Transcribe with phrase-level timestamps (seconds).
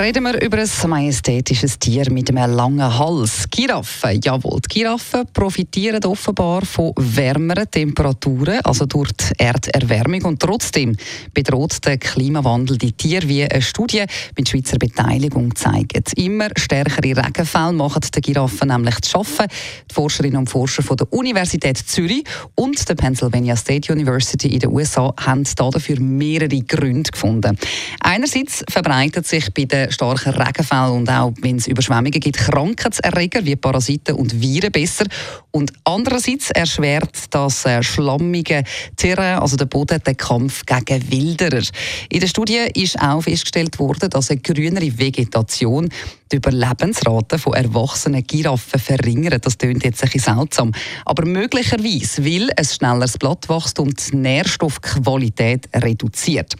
[0.00, 3.46] reden wir über ein majestätisches Tier mit einem langen Hals.
[3.50, 4.20] Giraffen.
[4.22, 10.22] Jawohl, die Giraffen profitieren offenbar von wärmeren Temperaturen, also durch die Erderwärmung.
[10.24, 10.96] Und trotzdem
[11.32, 14.04] bedroht der Klimawandel die Tiere, wie eine Studie
[14.36, 16.12] mit Schweizer Beteiligung zeigt.
[16.18, 19.46] Immer stärkere Regenfälle machen die Giraffen nämlich zu schaffen.
[19.90, 22.24] Die Forscherinnen und Forscher von der Universität Zürich
[22.54, 27.56] und der Pennsylvania State University in den USA haben dafür mehrere Gründe gefunden.
[28.00, 33.44] Einerseits verbreitet sich bei den den starken Regenfällen und auch wenn es Überschwemmungen gibt, Krankheitserreger
[33.44, 35.06] wie Parasiten und Viren besser.
[35.50, 38.64] Und andererseits erschwert das äh, schlammige
[38.96, 41.62] Terrain, also der Boden, den Kampf gegen Wilderer.
[42.08, 45.88] In der Studie ist auch festgestellt worden, dass eine grünere Vegetation
[46.32, 49.46] die Überlebensrate von erwachsenen Giraffen verringert.
[49.46, 50.72] Das klingt jetzt ein bisschen seltsam.
[51.04, 56.56] Aber möglicherweise, weil ein schnelleres Blattwachstum die Nährstoffqualität reduziert.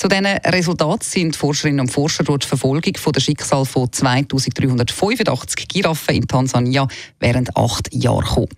[0.00, 5.68] Zu diesen Resultaten sind Forscherinnen und Forscher durch die Verfolgung von der Schicksal von 2385
[5.68, 8.48] Giraffen in Tansania während acht Jahren gekommen.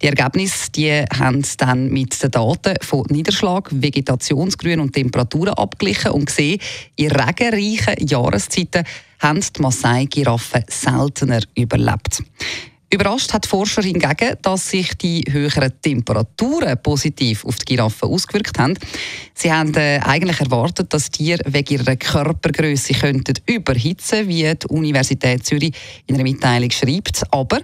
[0.00, 6.26] Die Ergebnisse die haben dann mit den Daten von Niederschlag, Vegetationsgrün und Temperaturen abgeglichen und
[6.26, 6.60] gesehen,
[6.94, 8.84] in regenreichen Jahreszeiten
[9.18, 12.22] haben die Maasai-Giraffen seltener überlebt.
[12.92, 18.74] Überrascht hat Forscher hingegen, dass sich die höheren Temperaturen positiv auf die Giraffen ausgewirkt haben.
[19.32, 25.46] Sie haben äh, eigentlich erwartet, dass Tiere wegen ihrer Körpergröße könnten überhitzen, wie die Universität
[25.46, 25.72] Zürich
[26.06, 27.22] in einer Mitteilung schreibt.
[27.30, 27.60] Aber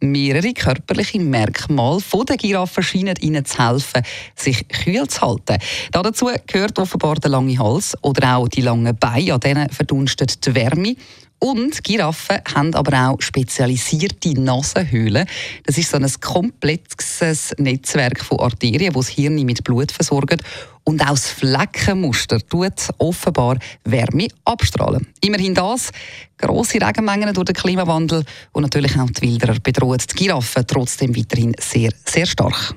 [0.00, 4.02] mehrere körperliche Merkmale der Giraffe scheinen ihnen zu helfen,
[4.34, 5.58] sich kühl zu halten.
[5.92, 10.56] Dazu gehört offenbar der lange Hals oder auch die langen Beine, an denen verdunstet die
[10.56, 10.96] Wärme.
[11.42, 15.26] Und Giraffen haben aber auch spezialisierte Nasenhöhlen.
[15.64, 20.40] Das ist so ein komplexes Netzwerk von Arterien, das das Hirn mit Blut versorgt.
[20.84, 25.08] Und auch das Fleckenmuster tut offenbar Wärme abstrahlen.
[25.20, 25.90] Immerhin das.
[26.38, 31.56] Grosse Regenmengen durch den Klimawandel und natürlich auch die Wilderer bedroht die Giraffen trotzdem weiterhin
[31.58, 32.76] sehr, sehr stark.